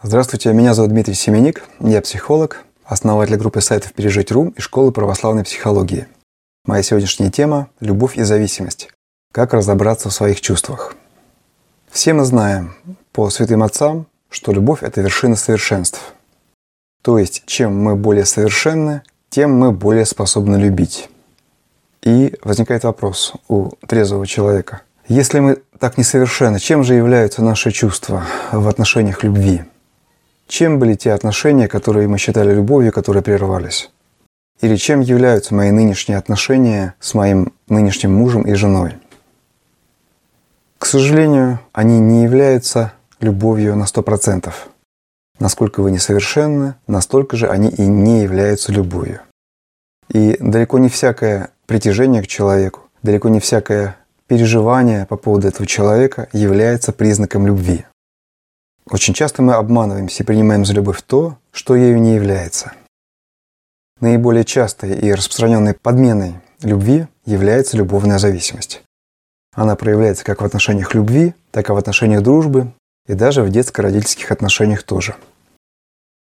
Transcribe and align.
Здравствуйте, 0.00 0.52
меня 0.52 0.74
зовут 0.74 0.92
Дмитрий 0.92 1.14
Семеник, 1.14 1.64
я 1.80 2.00
психолог, 2.00 2.62
основатель 2.84 3.34
группы 3.34 3.60
сайтов 3.60 3.92
«Пережить.ру» 3.94 4.54
и 4.56 4.60
школы 4.60 4.92
православной 4.92 5.42
психологии. 5.42 6.06
Моя 6.64 6.84
сегодняшняя 6.84 7.32
тема– 7.32 7.68
любовь 7.80 8.16
и 8.16 8.22
зависимость. 8.22 8.90
Как 9.32 9.54
разобраться 9.54 10.08
в 10.08 10.12
своих 10.12 10.40
чувствах. 10.40 10.94
Все 11.90 12.12
мы 12.12 12.24
знаем 12.24 12.76
по 13.10 13.28
святым 13.28 13.64
отцам, 13.64 14.06
что 14.30 14.52
любовь– 14.52 14.82
это 14.84 15.00
вершина 15.00 15.34
совершенств. 15.34 16.14
То 17.02 17.18
есть, 17.18 17.42
чем 17.46 17.76
мы 17.76 17.96
более 17.96 18.24
совершенны, 18.24 19.02
тем 19.30 19.58
мы 19.58 19.72
более 19.72 20.06
способны 20.06 20.58
любить. 20.58 21.10
И 22.04 22.36
возникает 22.44 22.84
вопрос 22.84 23.32
у 23.48 23.70
трезвого 23.88 24.28
человека. 24.28 24.82
Если 25.08 25.40
мы 25.40 25.60
так 25.80 25.98
несовершенны, 25.98 26.60
чем 26.60 26.84
же 26.84 26.94
являются 26.94 27.42
наши 27.42 27.72
чувства 27.72 28.22
в 28.52 28.68
отношениях 28.68 29.24
любви? 29.24 29.64
Чем 30.48 30.78
были 30.78 30.94
те 30.94 31.12
отношения, 31.12 31.68
которые 31.68 32.08
мы 32.08 32.16
считали 32.16 32.54
любовью, 32.54 32.90
которые 32.90 33.22
прервались? 33.22 33.90
Или 34.62 34.76
чем 34.76 35.00
являются 35.00 35.54
мои 35.54 35.70
нынешние 35.70 36.16
отношения 36.16 36.94
с 37.00 37.14
моим 37.14 37.52
нынешним 37.68 38.14
мужем 38.14 38.42
и 38.42 38.54
женой? 38.54 38.94
К 40.78 40.86
сожалению, 40.86 41.60
они 41.72 42.00
не 42.00 42.22
являются 42.22 42.92
любовью 43.20 43.76
на 43.76 43.84
100%. 43.84 44.50
Насколько 45.38 45.82
вы 45.82 45.90
несовершенны, 45.90 46.74
настолько 46.86 47.36
же 47.36 47.48
они 47.48 47.68
и 47.68 47.82
не 47.82 48.22
являются 48.22 48.72
любовью. 48.72 49.20
И 50.08 50.38
далеко 50.40 50.78
не 50.78 50.88
всякое 50.88 51.50
притяжение 51.66 52.22
к 52.22 52.26
человеку, 52.26 52.80
далеко 53.02 53.28
не 53.28 53.38
всякое 53.38 53.96
переживание 54.26 55.04
по 55.06 55.16
поводу 55.16 55.46
этого 55.46 55.66
человека 55.66 56.28
является 56.32 56.92
признаком 56.92 57.46
любви. 57.46 57.84
Очень 58.90 59.14
часто 59.14 59.42
мы 59.42 59.54
обманываемся 59.54 60.22
и 60.22 60.26
принимаем 60.26 60.64
за 60.64 60.72
любовь 60.72 61.02
то, 61.02 61.36
что 61.52 61.76
ею 61.76 62.00
не 62.00 62.14
является. 62.14 62.72
Наиболее 64.00 64.44
частой 64.44 64.98
и 64.98 65.12
распространенной 65.12 65.74
подменой 65.74 66.34
любви 66.62 67.06
является 67.26 67.76
любовная 67.76 68.18
зависимость. 68.18 68.82
Она 69.54 69.76
проявляется 69.76 70.24
как 70.24 70.40
в 70.40 70.44
отношениях 70.44 70.94
любви, 70.94 71.34
так 71.50 71.68
и 71.68 71.72
в 71.72 71.76
отношениях 71.76 72.22
дружбы 72.22 72.72
и 73.06 73.14
даже 73.14 73.42
в 73.42 73.50
детско-родительских 73.50 74.30
отношениях 74.30 74.82
тоже. 74.82 75.16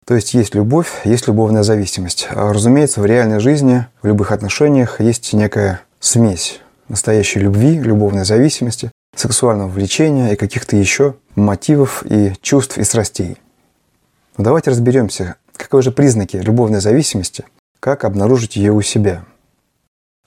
То 0.04 0.14
есть 0.14 0.34
есть 0.34 0.54
любовь, 0.54 0.90
есть 1.04 1.28
любовная 1.28 1.62
зависимость. 1.62 2.26
А, 2.30 2.52
разумеется, 2.52 3.00
в 3.00 3.06
реальной 3.06 3.38
жизни, 3.38 3.86
в 4.02 4.06
любых 4.06 4.32
отношениях 4.32 5.00
есть 5.00 5.32
некая 5.32 5.82
смесь 6.00 6.60
настоящей 6.88 7.38
любви, 7.38 7.78
любовной 7.78 8.24
зависимости 8.24 8.90
сексуального 9.14 9.68
влечения 9.68 10.32
и 10.32 10.36
каких-то 10.36 10.76
еще 10.76 11.16
мотивов 11.34 12.04
и 12.04 12.34
чувств 12.40 12.78
и 12.78 12.84
страстей. 12.84 13.36
Но 14.36 14.44
давайте 14.44 14.70
разберемся, 14.70 15.36
каковы 15.56 15.82
же 15.82 15.92
признаки 15.92 16.36
любовной 16.36 16.80
зависимости, 16.80 17.44
как 17.80 18.04
обнаружить 18.04 18.56
ее 18.56 18.72
у 18.72 18.80
себя. 18.82 19.24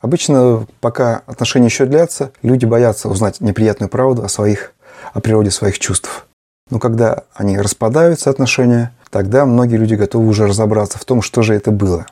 Обычно, 0.02 0.68
пока 0.82 1.24
отношения 1.26 1.66
еще 1.66 1.86
длятся, 1.86 2.32
люди 2.44 2.66
боятся 2.66 3.10
узнать 3.10 3.42
неприятную 3.42 3.90
правду 3.90 4.24
о 4.24 4.30
своих, 4.30 4.74
о 5.14 5.20
природе 5.20 5.50
своих 5.50 5.80
чувств. 5.80 6.28
Но 6.70 6.80
когда 6.80 7.24
они 7.34 7.58
распадаются, 7.60 8.30
отношения, 8.30 8.94
тогда 9.10 9.46
многие 9.46 9.78
люди 9.78 9.96
готовы 9.96 10.28
уже 10.28 10.48
разобраться 10.48 11.00
в 11.00 11.06
том, 11.06 11.22
что 11.22 11.42
же 11.42 11.56
это 11.56 11.72
было. 11.72 12.06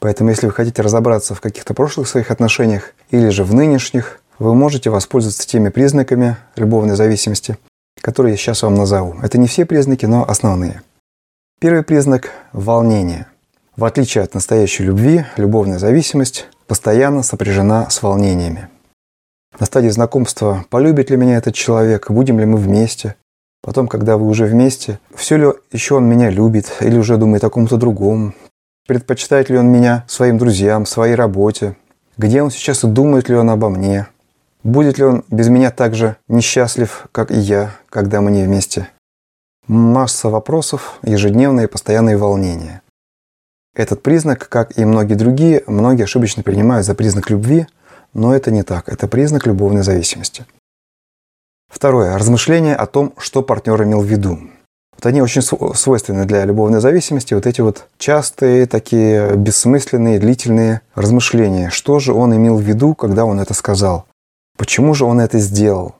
Поэтому, 0.00 0.30
если 0.30 0.46
вы 0.46 0.52
хотите 0.52 0.82
разобраться 0.82 1.34
в 1.34 1.40
каких-то 1.40 1.74
прошлых 1.74 2.08
своих 2.08 2.30
отношениях 2.30 2.94
или 3.10 3.28
же 3.28 3.44
в 3.44 3.54
нынешних, 3.54 4.20
вы 4.42 4.54
можете 4.56 4.90
воспользоваться 4.90 5.46
теми 5.46 5.68
признаками 5.68 6.36
любовной 6.56 6.96
зависимости, 6.96 7.56
которые 8.00 8.32
я 8.32 8.36
сейчас 8.36 8.62
вам 8.62 8.74
назову. 8.74 9.14
Это 9.22 9.38
не 9.38 9.46
все 9.46 9.64
признаки, 9.64 10.04
но 10.04 10.28
основные. 10.28 10.82
Первый 11.60 11.84
признак– 11.84 12.32
волнение. 12.52 13.26
В 13.76 13.84
отличие 13.84 14.24
от 14.24 14.34
настоящей 14.34 14.82
любви, 14.82 15.24
любовная 15.36 15.78
зависимость 15.78 16.48
постоянно 16.66 17.22
сопряжена 17.22 17.88
с 17.88 18.02
волнениями. 18.02 18.68
На 19.60 19.66
стадии 19.66 19.90
знакомства, 19.90 20.64
полюбит 20.70 21.10
ли 21.10 21.16
меня 21.16 21.36
этот 21.36 21.54
человек, 21.54 22.10
будем 22.10 22.40
ли 22.40 22.44
мы 22.44 22.58
вместе. 22.58 23.14
Потом, 23.62 23.86
когда 23.86 24.16
вы 24.16 24.26
уже 24.26 24.46
вместе, 24.46 24.98
все 25.14 25.36
ли 25.36 25.46
еще 25.70 25.94
он 25.94 26.06
меня 26.06 26.30
любит 26.30 26.78
или 26.80 26.98
уже 26.98 27.16
думает 27.16 27.44
о 27.44 27.50
ком-то 27.50 27.76
другом. 27.76 28.34
Предпочитает 28.88 29.50
ли 29.50 29.56
он 29.56 29.68
меня 29.68 30.04
своим 30.08 30.36
друзьям, 30.36 30.84
своей 30.84 31.14
работе. 31.14 31.76
Где 32.16 32.42
он 32.42 32.50
сейчас 32.50 32.82
и 32.82 32.88
думает 32.88 33.28
ли 33.28 33.36
он 33.36 33.48
обо 33.48 33.68
мне. 33.68 34.08
Будет 34.64 34.98
ли 34.98 35.04
он 35.04 35.24
без 35.28 35.48
меня 35.48 35.70
так 35.70 35.94
же 35.94 36.16
несчастлив, 36.28 37.08
как 37.10 37.30
и 37.30 37.36
я, 37.36 37.74
когда 37.90 38.20
мы 38.20 38.30
не 38.30 38.44
вместе? 38.44 38.88
Масса 39.66 40.28
вопросов, 40.28 40.98
ежедневные 41.02 41.68
постоянные 41.68 42.16
волнения. 42.16 42.82
Этот 43.74 44.02
признак, 44.02 44.48
как 44.48 44.78
и 44.78 44.84
многие 44.84 45.14
другие, 45.14 45.64
многие 45.66 46.04
ошибочно 46.04 46.42
принимают 46.42 46.86
за 46.86 46.94
признак 46.94 47.30
любви, 47.30 47.66
но 48.12 48.34
это 48.34 48.50
не 48.50 48.62
так. 48.62 48.88
Это 48.88 49.08
признак 49.08 49.46
любовной 49.46 49.82
зависимости. 49.82 50.44
Второе. 51.68 52.16
Размышления 52.18 52.76
о 52.76 52.86
том, 52.86 53.14
что 53.16 53.42
партнер 53.42 53.82
имел 53.82 54.02
в 54.02 54.06
виду. 54.06 54.38
Вот 54.92 55.06
они 55.06 55.22
очень 55.22 55.42
свойственны 55.42 56.26
для 56.26 56.44
любовной 56.44 56.80
зависимости. 56.80 57.32
Вот 57.34 57.46
эти 57.46 57.62
вот 57.62 57.86
частые, 57.98 58.66
такие 58.66 59.34
бессмысленные, 59.36 60.20
длительные 60.20 60.82
размышления. 60.94 61.70
Что 61.70 61.98
же 61.98 62.12
он 62.12 62.36
имел 62.36 62.58
в 62.58 62.62
виду, 62.62 62.94
когда 62.94 63.24
он 63.24 63.40
это 63.40 63.54
сказал? 63.54 64.06
Почему 64.56 64.94
же 64.94 65.04
он 65.04 65.20
это 65.20 65.38
сделал? 65.38 65.96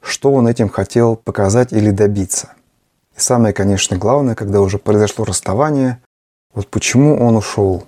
Что 0.00 0.32
он 0.32 0.48
этим 0.48 0.68
хотел 0.68 1.16
показать 1.16 1.72
или 1.72 1.90
добиться? 1.90 2.52
И 3.16 3.20
самое, 3.20 3.54
конечно, 3.54 3.96
главное, 3.96 4.34
когда 4.34 4.60
уже 4.60 4.78
произошло 4.78 5.24
расставание, 5.24 6.02
вот 6.54 6.68
почему 6.68 7.18
он 7.18 7.36
ушел. 7.36 7.84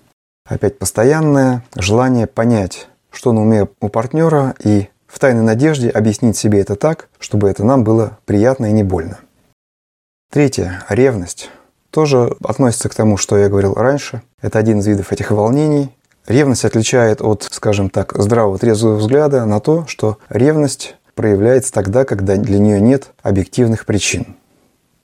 Опять 0.46 0.78
постоянное 0.78 1.64
желание 1.74 2.26
понять, 2.26 2.88
что 3.10 3.32
на 3.32 3.42
уме 3.42 3.68
у 3.80 3.88
партнера 3.88 4.54
и 4.62 4.88
в 5.06 5.18
тайной 5.18 5.42
надежде 5.42 5.88
объяснить 5.88 6.36
себе 6.36 6.60
это 6.60 6.76
так, 6.76 7.08
чтобы 7.18 7.48
это 7.48 7.64
нам 7.64 7.84
было 7.84 8.18
приятно 8.24 8.66
и 8.66 8.72
не 8.72 8.82
больно. 8.82 9.18
Третье. 10.30 10.82
Ревность. 10.88 11.50
Тоже 11.90 12.36
относится 12.42 12.88
к 12.88 12.94
тому, 12.94 13.16
что 13.16 13.38
я 13.38 13.48
говорил 13.48 13.74
раньше. 13.74 14.22
Это 14.42 14.58
один 14.58 14.80
из 14.80 14.86
видов 14.86 15.12
этих 15.12 15.30
волнений, 15.30 15.96
Ревность 16.26 16.64
отличает 16.64 17.20
от, 17.20 17.46
скажем 17.50 17.90
так, 17.90 18.14
здравого 18.16 18.58
трезвого 18.58 18.96
взгляда 18.96 19.44
на 19.44 19.60
то, 19.60 19.86
что 19.86 20.18
ревность 20.30 20.96
проявляется 21.14 21.72
тогда, 21.72 22.04
когда 22.04 22.36
для 22.36 22.58
нее 22.58 22.80
нет 22.80 23.10
объективных 23.22 23.84
причин. 23.84 24.36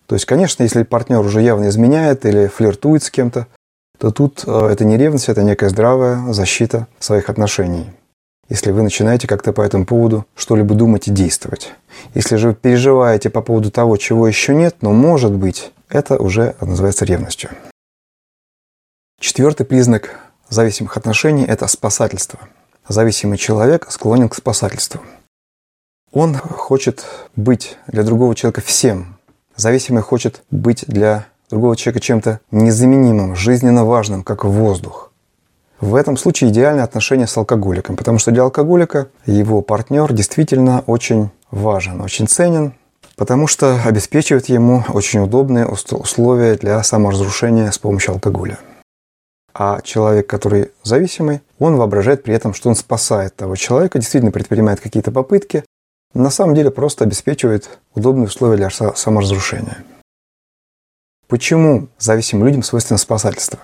То 0.07 0.15
есть, 0.17 0.25
конечно, 0.25 0.63
если 0.63 0.83
партнер 0.83 1.21
уже 1.21 1.43
явно 1.43 1.69
изменяет 1.69 2.25
или 2.25 2.47
флиртует 2.47 3.03
с 3.03 3.11
кем-то, 3.11 3.47
то 3.99 4.11
тут 4.11 4.45
э, 4.47 4.69
это 4.73 4.85
не 4.85 4.97
ревность, 4.97 5.29
это 5.29 5.43
некая 5.43 5.69
здравая 5.69 6.33
защита 6.33 6.87
своих 6.99 7.29
отношений. 7.29 7.91
Если 8.49 8.73
вы 8.73 8.83
начинаете 8.83 9.29
как-то 9.29 9.53
по 9.53 9.61
этому 9.61 9.85
поводу 9.85 10.27
что-либо 10.35 10.75
думать 10.75 11.07
и 11.07 11.13
действовать. 11.13 11.75
Если 12.15 12.37
же 12.37 12.49
вы 12.49 12.55
переживаете 12.55 13.31
по 13.31 13.43
поводу 13.43 13.71
того, 13.71 13.97
чего 13.99 14.27
еще 14.27 14.55
нет, 14.55 14.77
но 14.81 14.93
может 14.93 15.33
быть, 15.33 15.71
это 15.89 16.17
уже 16.17 16.57
называется 16.61 17.05
ревностью. 17.05 17.51
Четвертый 19.21 19.67
признак 19.67 20.19
зависимых 20.51 20.97
отношений– 20.97 21.45
это 21.49 21.67
спасательство. 21.67 22.39
Зависимый 22.89 23.39
человек 23.39 23.87
склонен 23.91 24.29
к 24.29 24.35
спасательству. 24.35 25.01
Он 26.13 26.35
хочет 26.37 27.05
быть 27.37 27.77
для 27.87 28.03
другого 28.03 28.35
человека 28.35 28.61
всем. 28.61 29.17
Зависимый 29.57 30.03
хочет 30.03 30.43
быть 30.51 30.85
для 30.89 31.27
другого 31.51 31.77
человека 31.77 32.01
чем-то 32.01 32.41
незаменимым, 32.51 33.37
жизненно 33.37 33.85
важным, 33.85 34.23
как 34.23 34.45
воздух. 34.45 35.13
В 35.81 35.95
этом 35.95 36.17
случае 36.17 36.51
идеальное 36.51 36.85
отношение 36.85 37.27
с 37.27 37.37
алкоголиком, 37.37 37.97
потому 37.97 38.19
что 38.19 38.33
для 38.33 38.43
алкоголика 38.43 39.09
его 39.25 39.63
партнер 39.63 40.13
действительно 40.13 40.85
очень 40.87 41.31
важен, 41.51 42.01
очень 42.03 42.29
ценен, 42.29 42.75
потому 43.17 43.47
что 43.47 43.81
обеспечивает 43.85 44.49
ему 44.49 44.85
очень 44.89 45.21
удобные 45.21 45.67
условия 45.67 46.57
для 46.57 46.83
саморазрушения 46.83 47.71
с 47.71 47.79
помощью 47.79 48.15
алкоголя. 48.15 48.59
А 49.53 49.81
человек, 49.81 50.27
который 50.27 50.71
зависимый, 50.83 51.41
он 51.59 51.77
воображает 51.77 52.23
при 52.23 52.35
этом, 52.35 52.55
что 52.55 52.69
он 52.69 52.77
спасает 52.77 53.37
того 53.37 53.57
человека, 53.57 53.99
действительно 53.99 54.33
предпринимает 54.33 54.81
какие-то 54.81 55.11
попытки, 55.11 55.65
на 56.15 56.31
самом 56.31 56.55
деле 56.55 56.71
просто 56.71 57.05
обеспечивает 57.05 57.79
удобные 57.95 58.27
условия 58.27 58.57
для 58.57 58.71
саморазрушения. 58.71 59.85
Почему 61.29 61.89
зависимым 61.99 62.47
людям 62.47 62.63
свойственно 62.63 62.99
спасательство? 62.99 63.61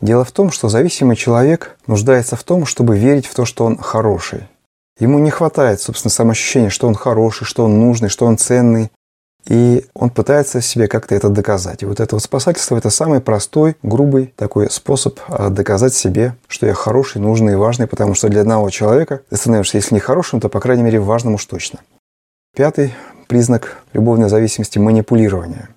Дело 0.00 0.24
в 0.24 0.32
том, 0.32 0.50
что 0.50 0.68
зависимый 0.68 1.16
человек 1.16 1.78
нуждается 1.86 2.36
в 2.36 2.44
том, 2.44 2.66
чтобы 2.66 2.98
верить 2.98 3.26
в 3.26 3.34
то, 3.34 3.44
что 3.44 3.64
он 3.64 3.78
хороший. 3.78 4.48
Ему 4.98 5.18
не 5.18 5.30
хватает, 5.30 5.80
собственно, 5.80 6.10
самоощущения, 6.10 6.68
что 6.68 6.86
он 6.88 6.94
хороший, 6.94 7.44
что 7.44 7.64
он 7.64 7.78
нужный, 7.78 8.08
что 8.08 8.26
он 8.26 8.36
ценный, 8.36 8.90
и 9.46 9.86
он 9.94 10.10
пытается 10.10 10.60
себе 10.60 10.86
как-то 10.86 11.14
это 11.14 11.28
доказать. 11.28 11.82
И 11.82 11.86
вот 11.86 12.00
это 12.00 12.14
вот 12.16 12.22
спасательство– 12.22 12.76
это 12.78 12.90
самый 12.90 13.20
простой, 13.20 13.76
грубый 13.82 14.32
такой 14.36 14.70
способ 14.70 15.18
а, 15.28 15.50
доказать 15.50 15.94
себе, 15.94 16.36
что 16.46 16.66
я 16.66 16.74
хороший, 16.74 17.20
нужный 17.20 17.54
и 17.54 17.56
важный, 17.56 17.86
потому 17.86 18.14
что 18.14 18.28
для 18.28 18.42
одного 18.42 18.70
человека 18.70 19.22
ты 19.30 19.36
становишься, 19.36 19.78
если 19.78 19.94
не 19.94 20.00
хорошим, 20.00 20.40
то, 20.40 20.48
по 20.48 20.60
крайней 20.60 20.84
мере, 20.84 21.00
важным 21.00 21.34
уж 21.34 21.44
точно. 21.44 21.80
Пятый 22.54 22.94
признак 23.26 23.78
любовной 23.92 24.28
зависимости– 24.28 24.78
манипулирование. 24.80 25.68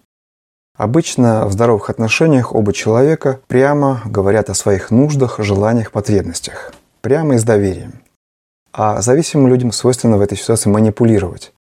Обычно 0.78 1.46
в 1.46 1.54
здоровых 1.54 1.90
отношениях 1.90 2.54
оба 2.54 2.74
человека 2.74 3.40
прямо 3.48 4.02
говорят 4.06 4.50
о 4.50 4.54
своих 4.54 4.92
нуждах, 4.92 5.40
желаниях, 5.40 5.92
потребностях. 5.92 6.74
Прямо 7.02 7.36
и 7.36 7.38
с 7.38 7.44
доверием. 7.44 7.94
А 8.74 9.02
зависимым 9.02 9.48
людям 9.48 9.72
свойственно 9.72 10.18
в 10.18 10.22
этой 10.22 10.38
ситуации 10.38 10.70
манипулировать. 10.70 11.54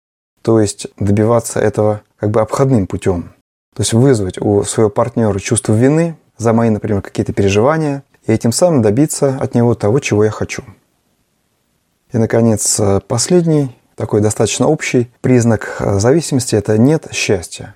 То 0.46 0.60
есть 0.60 0.86
добиваться 1.00 1.60
этого 1.60 2.02
как 2.18 2.30
бы 2.30 2.40
обходным 2.40 2.86
путем. 2.86 3.34
То 3.76 3.82
есть 3.82 3.94
вызвать 3.94 4.40
у 4.40 4.64
своего 4.64 4.92
партнера 4.92 5.40
чувство 5.40 5.74
вины 5.74 6.18
за 6.38 6.54
мои, 6.54 6.70
например, 6.70 7.02
какие-то 7.02 7.34
переживания, 7.34 8.04
и 8.28 8.32
этим 8.32 8.52
самым 8.52 8.84
добиться 8.84 9.40
от 9.42 9.56
него 9.56 9.74
того, 9.74 10.00
чего 10.00 10.24
я 10.24 10.30
хочу. 10.30 10.64
И, 12.14 12.20
наконец, 12.20 12.80
последний, 13.08 13.76
такой 13.96 14.22
достаточно 14.22 14.68
общий 14.68 15.12
признак 15.22 15.78
зависимости– 15.80 16.56
это 16.56 16.78
нет 16.78 17.08
счастья. 17.12 17.74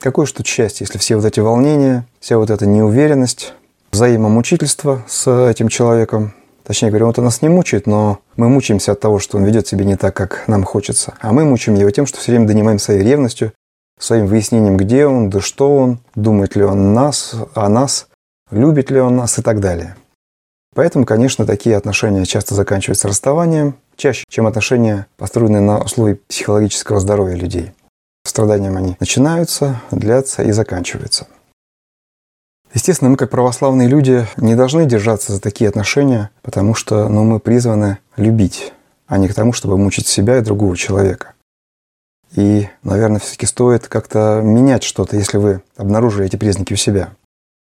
Какое 0.00 0.26
же 0.26 0.34
тут 0.34 0.46
счастье, 0.46 0.84
если 0.84 0.98
все 0.98 1.16
вот 1.16 1.24
эти 1.24 1.40
волнения, 1.40 2.06
вся 2.20 2.36
вот 2.36 2.50
эта 2.50 2.66
неуверенность, 2.66 3.54
взаимомучительство 3.90 5.02
с 5.08 5.48
этим 5.48 5.68
человеком, 5.68 6.34
Точнее 6.64 6.90
говоря, 6.90 7.06
он-то 7.06 7.22
нас 7.22 7.42
не 7.42 7.48
мучает, 7.48 7.86
но 7.86 8.20
мы 8.36 8.48
мучаемся 8.48 8.92
от 8.92 9.00
того, 9.00 9.18
что 9.18 9.36
он 9.36 9.44
ведет 9.44 9.66
себя 9.66 9.84
не 9.84 9.96
так, 9.96 10.14
как 10.14 10.46
нам 10.46 10.64
хочется. 10.64 11.14
А 11.20 11.32
мы 11.32 11.44
мучаем 11.44 11.76
его 11.76 11.90
тем, 11.90 12.06
что 12.06 12.18
все 12.18 12.32
время 12.32 12.46
донимаем 12.46 12.78
своей 12.78 13.02
ревностью, 13.02 13.52
своим 13.98 14.26
выяснением, 14.26 14.76
где 14.76 15.06
он, 15.06 15.30
да 15.30 15.40
что 15.40 15.76
он, 15.76 16.00
думает 16.14 16.56
ли 16.56 16.62
он 16.62 16.94
нас, 16.94 17.34
о 17.54 17.68
нас, 17.68 18.08
любит 18.50 18.90
ли 18.90 19.00
он 19.00 19.16
нас 19.16 19.38
и 19.38 19.42
так 19.42 19.60
далее. 19.60 19.96
Поэтому, 20.74 21.04
конечно, 21.04 21.44
такие 21.44 21.76
отношения 21.76 22.24
часто 22.24 22.54
заканчиваются 22.54 23.08
расставанием, 23.08 23.76
чаще, 23.96 24.24
чем 24.28 24.46
отношения, 24.46 25.06
построенные 25.18 25.60
на 25.60 25.78
условии 25.78 26.14
психологического 26.28 26.98
здоровья 27.00 27.36
людей. 27.36 27.72
Страданием 28.24 28.76
они 28.76 28.96
начинаются, 29.00 29.80
длятся 29.90 30.42
и 30.42 30.52
заканчиваются. 30.52 31.26
Естественно, 32.74 33.10
мы 33.10 33.16
как 33.16 33.30
православные 33.30 33.86
люди 33.86 34.26
не 34.38 34.54
должны 34.54 34.86
держаться 34.86 35.32
за 35.32 35.40
такие 35.40 35.68
отношения, 35.68 36.30
потому 36.40 36.74
что 36.74 37.08
ну, 37.08 37.24
мы 37.24 37.38
призваны 37.38 37.98
любить, 38.16 38.72
а 39.06 39.18
не 39.18 39.28
к 39.28 39.34
тому, 39.34 39.52
чтобы 39.52 39.76
мучить 39.76 40.06
себя 40.06 40.38
и 40.38 40.42
другого 40.42 40.76
человека. 40.76 41.34
И, 42.34 42.68
наверное, 42.82 43.20
все-таки 43.20 43.44
стоит 43.44 43.88
как-то 43.88 44.40
менять 44.42 44.84
что-то, 44.84 45.16
если 45.16 45.36
вы 45.36 45.62
обнаружили 45.76 46.26
эти 46.26 46.36
признаки 46.36 46.72
у 46.72 46.76
себя. 46.76 47.10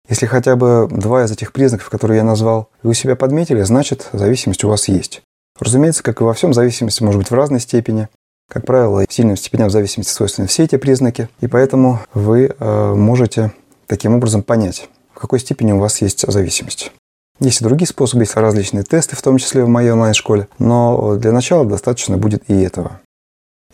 Если 0.08 0.26
хотя 0.26 0.54
бы 0.54 0.88
два 0.90 1.24
из 1.24 1.30
этих 1.32 1.52
признаков, 1.52 1.90
которые 1.90 2.18
я 2.18 2.24
назвал, 2.24 2.68
вы 2.82 2.90
у 2.90 2.94
себя 2.94 3.16
подметили, 3.16 3.62
значит, 3.62 4.08
зависимость 4.12 4.62
у 4.64 4.68
вас 4.68 4.86
есть. 4.86 5.22
Разумеется, 5.58 6.04
как 6.04 6.20
и 6.20 6.24
во 6.24 6.34
всем, 6.34 6.54
зависимость 6.54 7.00
может 7.00 7.18
быть 7.18 7.30
в 7.30 7.34
разной 7.34 7.60
степени. 7.60 8.08
Как 8.48 8.64
правило, 8.64 9.04
сильным 9.08 9.36
степеням 9.36 9.70
зависимости 9.70 10.12
свойственны 10.12 10.46
все 10.46 10.64
эти 10.64 10.76
признаки, 10.76 11.28
и 11.40 11.48
поэтому 11.48 12.00
вы 12.14 12.54
э, 12.58 12.94
можете 12.94 13.52
таким 13.86 14.14
образом 14.14 14.42
понять, 14.42 14.88
в 15.20 15.22
какой 15.22 15.38
степени 15.38 15.72
у 15.72 15.78
вас 15.78 16.00
есть 16.00 16.24
зависимость. 16.26 16.92
Есть 17.40 17.60
и 17.60 17.64
другие 17.64 17.86
способы, 17.86 18.22
есть 18.22 18.34
различные 18.36 18.84
тесты, 18.84 19.16
в 19.16 19.20
том 19.20 19.36
числе 19.36 19.62
в 19.62 19.68
моей 19.68 19.90
онлайн-школе, 19.90 20.48
но 20.58 21.16
для 21.16 21.30
начала 21.30 21.66
достаточно 21.66 22.16
будет 22.16 22.48
и 22.48 22.58
этого. 22.62 23.02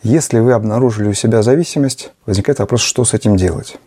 Если 0.03 0.39
вы 0.39 0.51
обнаружили 0.51 1.07
у 1.07 1.13
себя 1.13 1.43
зависимость, 1.43 2.11
возникает 2.25 2.59
вопрос, 2.59 2.81
что 2.81 3.05
с 3.05 3.13
этим 3.13 3.37
делать. 3.37 3.77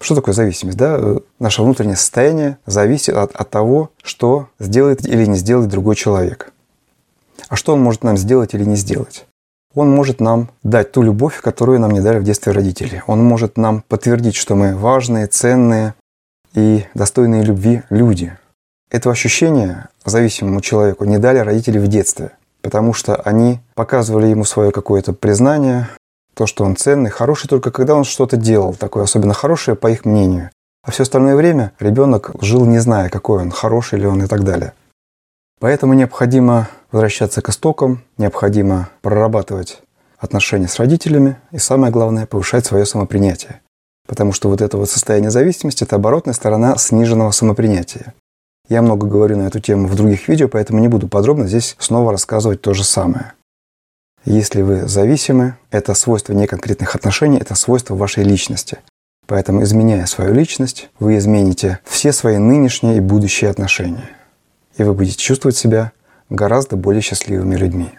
Что 0.00 0.14
такое 0.14 0.34
зависимость? 0.34 0.78
Да? 0.78 1.18
Наше 1.38 1.62
внутреннее 1.62 1.96
состояние 1.96 2.56
зависит 2.64 3.14
от, 3.14 3.36
от 3.36 3.50
того, 3.50 3.90
что 4.02 4.48
сделает 4.58 5.06
или 5.06 5.26
не 5.26 5.36
сделает 5.36 5.68
другой 5.68 5.96
человек. 5.96 6.54
А 7.50 7.56
что 7.56 7.74
он 7.74 7.82
может 7.82 8.02
нам 8.02 8.16
сделать 8.16 8.54
или 8.54 8.64
не 8.64 8.76
сделать? 8.76 9.26
Он 9.74 9.90
может 9.90 10.20
нам 10.20 10.48
дать 10.62 10.92
ту 10.92 11.02
любовь, 11.02 11.42
которую 11.42 11.80
нам 11.80 11.90
не 11.90 12.00
дали 12.00 12.18
в 12.18 12.24
детстве 12.24 12.52
родители. 12.52 13.02
Он 13.06 13.22
может 13.22 13.58
нам 13.58 13.84
подтвердить, 13.86 14.36
что 14.36 14.54
мы 14.54 14.74
важные, 14.74 15.26
ценные, 15.26 15.94
и 16.54 16.86
достойные 16.94 17.42
любви 17.42 17.82
люди. 17.90 18.36
Это 18.90 19.10
ощущение 19.10 19.88
зависимому 20.04 20.60
человеку 20.60 21.04
не 21.04 21.18
дали 21.18 21.38
родители 21.38 21.78
в 21.78 21.88
детстве, 21.88 22.30
потому 22.62 22.92
что 22.92 23.16
они 23.16 23.60
показывали 23.74 24.26
ему 24.26 24.44
свое 24.44 24.70
какое-то 24.70 25.12
признание, 25.12 25.88
то, 26.34 26.46
что 26.46 26.64
он 26.64 26.76
ценный, 26.76 27.10
хороший 27.10 27.48
только 27.48 27.70
когда 27.70 27.94
он 27.94 28.04
что-то 28.04 28.36
делал, 28.36 28.74
такое 28.74 29.04
особенно 29.04 29.34
хорошее 29.34 29.76
по 29.76 29.90
их 29.90 30.04
мнению. 30.04 30.50
А 30.84 30.90
все 30.90 31.04
остальное 31.04 31.36
время 31.36 31.72
ребенок 31.80 32.32
жил 32.40 32.66
не 32.66 32.78
зная, 32.78 33.08
какой 33.08 33.42
он, 33.42 33.50
хороший 33.50 33.98
ли 33.98 34.06
он 34.06 34.22
и 34.22 34.26
так 34.26 34.44
далее. 34.44 34.74
Поэтому 35.60 35.94
необходимо 35.94 36.68
возвращаться 36.92 37.40
к 37.40 37.48
истокам, 37.48 38.02
необходимо 38.18 38.90
прорабатывать 39.00 39.80
отношения 40.18 40.68
с 40.68 40.78
родителями 40.78 41.36
и, 41.52 41.58
самое 41.58 41.92
главное, 41.92 42.26
повышать 42.26 42.66
свое 42.66 42.84
самопринятие. 42.84 43.60
Потому 44.06 44.32
что 44.32 44.48
вот 44.48 44.60
это 44.60 44.76
вот 44.76 44.90
состояние 44.90 45.30
зависимости– 45.30 45.84
это 45.84 45.96
оборотная 45.96 46.34
сторона 46.34 46.76
сниженного 46.76 47.30
самопринятия. 47.30 48.14
Я 48.68 48.82
много 48.82 49.06
говорю 49.06 49.36
на 49.36 49.46
эту 49.46 49.60
тему 49.60 49.88
в 49.88 49.94
других 49.94 50.28
видео, 50.28 50.48
поэтому 50.48 50.78
не 50.80 50.88
буду 50.88 51.08
подробно 51.08 51.46
здесь 51.46 51.76
снова 51.78 52.12
рассказывать 52.12 52.62
то 52.62 52.74
же 52.74 52.84
самое. 52.84 53.32
Если 54.24 54.62
вы 54.62 54.88
зависимы, 54.88 55.56
это 55.70 55.92
свойство 55.94 56.32
не 56.32 56.46
конкретных 56.46 56.94
отношений, 56.94 57.38
это 57.38 57.54
свойство 57.54 57.94
вашей 57.94 58.24
личности. 58.24 58.78
Поэтому, 59.26 59.62
изменяя 59.62 60.06
свою 60.06 60.32
личность, 60.34 60.90
вы 60.98 61.18
измените 61.18 61.80
все 61.84 62.12
свои 62.12 62.38
нынешние 62.38 62.98
и 62.98 63.00
будущие 63.00 63.50
отношения. 63.50 64.10
И 64.76 64.82
вы 64.82 64.94
будете 64.94 65.16
чувствовать 65.16 65.56
себя 65.56 65.92
гораздо 66.30 66.76
более 66.76 67.02
счастливыми 67.02 67.54
людьми. 67.54 67.90